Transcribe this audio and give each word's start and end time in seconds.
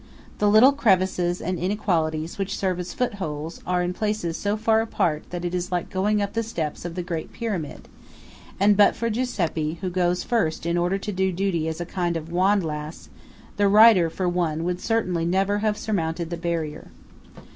The 0.39 0.49
little 0.49 0.71
crevices 0.71 1.41
and 1.41 1.59
inequalities 1.59 2.39
which 2.39 2.57
serve 2.57 2.79
as 2.79 2.91
foot 2.91 3.13
holes 3.21 3.61
are 3.67 3.83
in 3.83 3.93
places 3.93 4.35
so 4.35 4.57
far 4.57 4.81
apart 4.81 5.25
that 5.29 5.45
it 5.45 5.53
is 5.53 5.71
like 5.71 5.91
going 5.91 6.23
up 6.23 6.33
the 6.33 6.41
steps 6.41 6.85
of 6.85 6.95
the 6.95 7.03
Great 7.03 7.31
Pyramid; 7.31 7.87
and 8.59 8.75
but 8.75 8.95
for 8.95 9.11
Giuseppe, 9.11 9.77
who 9.81 9.91
goes 9.91 10.23
first 10.23 10.65
in 10.65 10.75
order 10.75 10.97
to 10.97 11.11
do 11.11 11.31
duty 11.31 11.67
as 11.67 11.79
a 11.79 11.85
kind 11.85 12.17
of 12.17 12.31
windlass, 12.31 13.09
the 13.57 13.67
writer, 13.67 14.09
for 14.09 14.27
one, 14.27 14.63
would 14.63 14.81
certainly 14.81 15.23
never 15.23 15.59
have 15.59 15.77
surmounted 15.77 16.31
the 16.31 16.35
barrier. 16.37 16.87